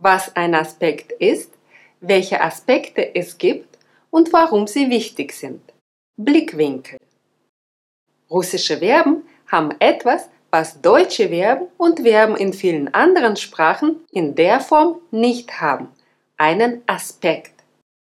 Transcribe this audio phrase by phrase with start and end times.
[0.00, 1.52] was ein Aspekt ist,
[2.00, 3.78] welche Aspekte es gibt
[4.10, 5.60] und warum sie wichtig sind.
[6.16, 6.98] Blickwinkel.
[8.28, 14.60] Russische Verben haben etwas, was deutsche Verben und Verben in vielen anderen Sprachen in der
[14.60, 15.88] Form nicht haben,
[16.36, 17.52] einen Aspekt.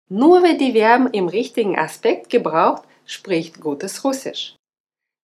[0.09, 4.55] Nur wer die Verben im richtigen Aspekt gebraucht, spricht gutes Russisch.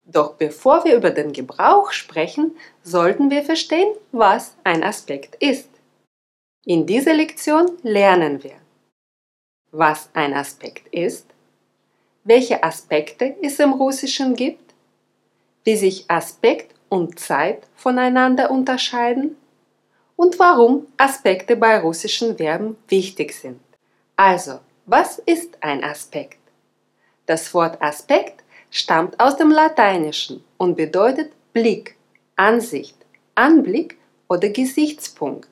[0.05, 5.69] Doch bevor wir über den Gebrauch sprechen, sollten wir verstehen, was ein Aspekt ist.
[6.69, 8.53] In dieser Lektion lernen wir,
[9.71, 11.25] was ein Aspekt ist,
[12.23, 14.75] welche Aspekte es im Russischen gibt,
[15.63, 19.35] wie sich Aspekt und Zeit voneinander unterscheiden
[20.15, 23.59] und warum Aspekte bei russischen Verben wichtig sind.
[24.15, 26.37] Also, was ist ein Aspekt?
[27.25, 31.95] Das Wort Aspekt stammt aus dem Lateinischen und bedeutet Blick,
[32.35, 32.97] Ansicht,
[33.33, 35.49] Anblick oder Gesichtspunkt.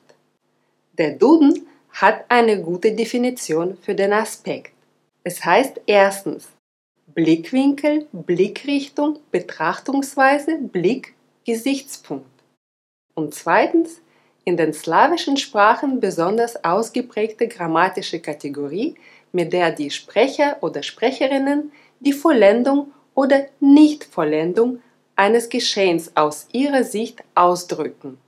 [0.98, 4.72] Der Duden hat eine gute Definition für den Aspekt.
[5.22, 6.48] Es heißt erstens
[7.06, 11.14] Blickwinkel, Blickrichtung, Betrachtungsweise, Blick,
[11.46, 12.26] Gesichtspunkt.
[13.14, 14.00] Und zweitens
[14.44, 18.96] in den slawischen Sprachen besonders ausgeprägte grammatische Kategorie,
[19.32, 21.70] mit der die Sprecher oder Sprecherinnen
[22.00, 24.82] die Vollendung oder Nichtvollendung
[25.14, 28.18] eines Geschehens aus ihrer Sicht ausdrücken.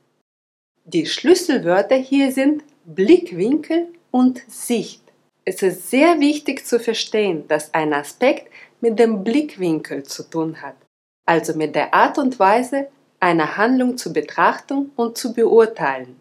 [0.85, 5.03] Die Schlüsselwörter hier sind Blickwinkel und Sicht.
[5.45, 8.51] Es ist sehr wichtig zu verstehen, dass ein Aspekt
[8.81, 10.77] mit dem Blickwinkel zu tun hat,
[11.27, 12.89] also mit der Art und Weise,
[13.21, 16.21] eine Handlung zu betrachten und zu beurteilen.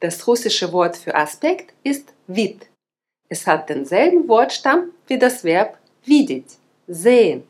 [0.00, 2.66] Das russische Wort für Aspekt ist vid.
[3.28, 7.44] Es hat denselben Wortstamm wie das Verb vidit, sehen.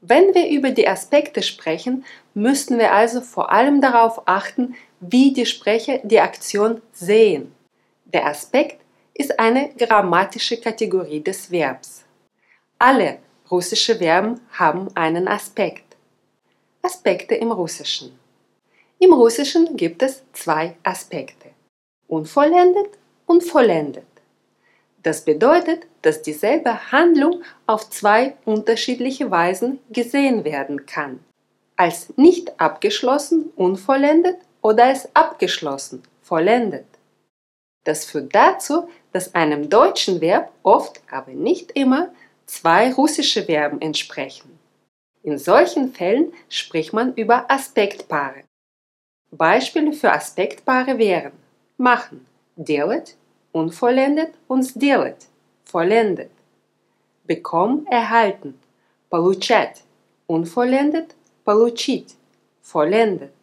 [0.00, 2.04] Wenn wir über die Aspekte sprechen,
[2.34, 7.52] müssen wir also vor allem darauf achten, wie die Sprecher die Aktion sehen.
[8.04, 8.80] Der Aspekt
[9.14, 12.04] ist eine grammatische Kategorie des Verbs.
[12.78, 13.18] Alle
[13.50, 15.96] russische Verben haben einen Aspekt.
[16.82, 18.16] Aspekte im Russischen.
[19.00, 21.50] Im Russischen gibt es zwei Aspekte.
[22.06, 24.07] Unvollendet und vollendet.
[25.03, 31.19] Das bedeutet, dass dieselbe Handlung auf zwei unterschiedliche Weisen gesehen werden kann.
[31.75, 36.85] Als nicht abgeschlossen, unvollendet oder als abgeschlossen, vollendet.
[37.83, 42.13] Das führt dazu, dass einem deutschen Verb oft, aber nicht immer,
[42.45, 44.57] zwei russische Verben entsprechen.
[45.21, 48.43] In solchen Fällen spricht man über Aspektpaare.
[49.31, 51.33] Beispiele für Aspektpaare wären
[51.77, 53.15] machen, делать
[53.51, 55.27] unvollendet und сделать,
[55.63, 56.31] vollendet.
[57.25, 58.59] Bekommen, erhalten,
[59.09, 59.83] получать,
[60.27, 61.15] unvollendet,
[61.45, 62.15] получить,
[62.61, 63.33] vollendet.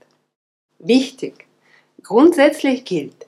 [0.79, 1.47] Wichtig,
[2.03, 3.27] grundsätzlich gilt,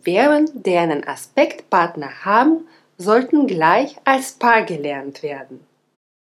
[0.00, 2.66] Verben, die einen Aspektpartner haben,
[2.96, 5.66] sollten gleich als Paar gelernt werden.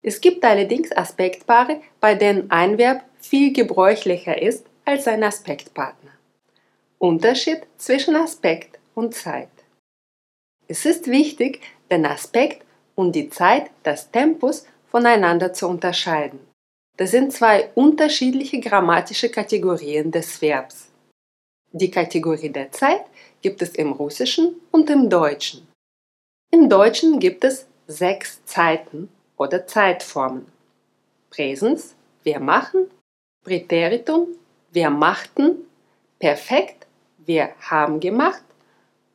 [0.01, 6.11] Es gibt allerdings Aspektpaare, bei denen ein Verb viel gebräuchlicher ist als ein Aspektpartner.
[6.99, 9.49] Unterschied zwischen Aspekt und Zeit.
[10.70, 11.60] Es ist wichtig,
[11.90, 12.64] den Aspekt
[12.94, 16.38] und die Zeit des Tempus voneinander zu unterscheiden.
[16.96, 20.86] Das sind zwei unterschiedliche grammatische Kategorien des Verbs.
[21.72, 23.04] Die Kategorie der Zeit
[23.42, 25.66] gibt es im Russischen und im Deutschen.
[26.52, 30.46] Im Deutschen gibt es sechs Zeiten oder Zeitformen.
[31.30, 32.86] Präsens, wir machen,
[33.42, 34.28] Präteritum,
[34.70, 35.66] wir machten,
[36.20, 36.86] Perfekt,
[37.26, 38.44] wir haben gemacht,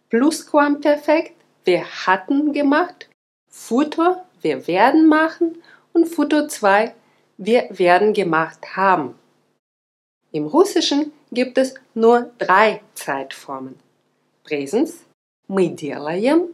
[0.10, 3.09] Plusquamperfekt, wir hatten gemacht,
[3.49, 6.95] Futur, wir werden machen und Futur 2,
[7.37, 9.15] wir werden gemacht haben.
[10.33, 13.79] Im Russischen gibt es nur drei Zeitformen.
[14.45, 15.05] Präsens,
[15.49, 16.49] мы делаем,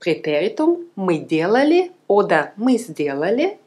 [0.00, 3.58] Präteritum, мы делали oder мы сделали,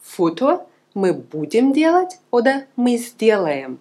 [0.00, 3.78] Futur, мы будем делать oder мы сделаем.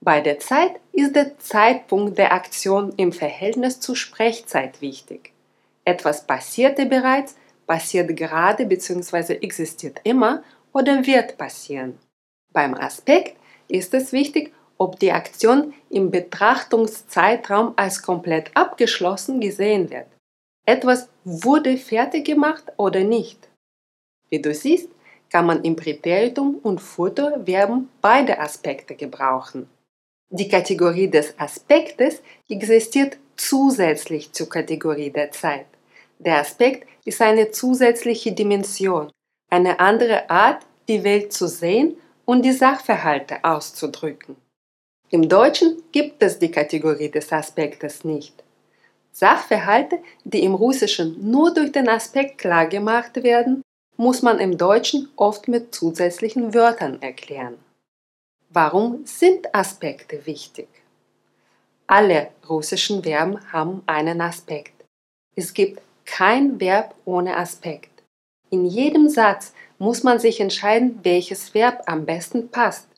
[0.00, 5.32] Bei der Zeit ist der Zeitpunkt der Aktion im Verhältnis zur Sprechzeit wichtig.
[5.84, 9.34] Etwas passierte bereits, passiert gerade bzw.
[9.34, 11.98] existiert immer oder wird passieren.
[12.52, 13.36] Beim Aspekt
[13.68, 20.06] ist es wichtig, ob die Aktion im Betrachtungszeitraum als komplett abgeschlossen gesehen wird.
[20.66, 23.48] Etwas wurde fertig gemacht oder nicht.
[24.28, 24.88] Wie du siehst,
[25.30, 29.68] kann man im Präteritum und Futurverben beide Aspekte gebrauchen.
[30.30, 35.66] Die Kategorie des Aspektes existiert zusätzlich zur Kategorie der Zeit.
[36.18, 39.12] Der Aspekt ist eine zusätzliche Dimension,
[39.50, 44.36] eine andere Art, die Welt zu sehen und die Sachverhalte auszudrücken.
[45.10, 48.42] Im Deutschen gibt es die Kategorie des Aspektes nicht.
[49.12, 53.62] Sachverhalte, die im Russischen nur durch den Aspekt klargemacht werden,
[53.96, 57.58] muss man im Deutschen oft mit zusätzlichen Wörtern erklären.
[58.56, 60.66] Warum sind Aspekte wichtig?
[61.86, 64.72] Alle russischen Verben haben einen Aspekt.
[65.34, 67.90] Es gibt kein Verb ohne Aspekt.
[68.48, 72.88] In jedem Satz muss man sich entscheiden, welches Verb am besten passt.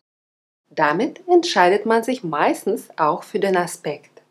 [0.71, 4.23] Damit entscheidet man sich meistens auch für den Aspekt.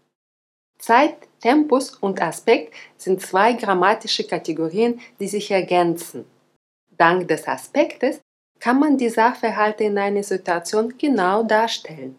[0.79, 6.23] Zeit, Tempus und Aspekt sind zwei grammatische Kategorien, die sich ergänzen.
[6.97, 8.21] Dank des Aspektes
[8.59, 12.15] kann man die Sachverhalte in einer Situation genau darstellen.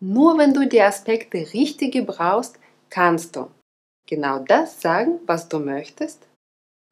[0.00, 2.58] Nur wenn du die Aspekte richtig gebrauchst,
[2.90, 3.48] kannst du
[4.06, 6.26] genau das sagen, was du möchtest,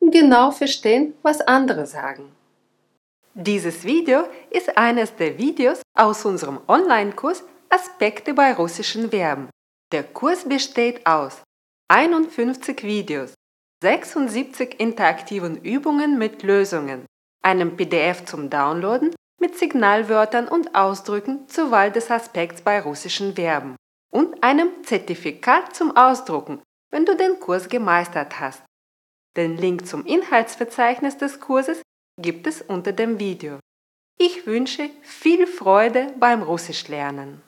[0.00, 2.32] und genau verstehen, was andere sagen.
[3.34, 9.50] Dieses Video ist eines der Videos aus unserem Online-Kurs Aspekte bei russischen Verben.
[9.92, 11.42] Der Kurs besteht aus
[11.88, 13.34] 51 Videos,
[13.82, 17.06] 76 interaktiven Übungen mit Lösungen,
[17.44, 23.76] einem PDF zum Downloaden mit Signalwörtern und Ausdrücken zur Wahl des Aspekts bei russischen Verben
[24.10, 28.62] und einem Zertifikat zum Ausdrucken, wenn du den Kurs gemeistert hast.
[29.36, 31.82] Den Link zum Inhaltsverzeichnis des Kurses
[32.20, 33.58] gibt es unter dem Video.
[34.18, 37.42] Ich wünsche viel Freude beim Russischlernen.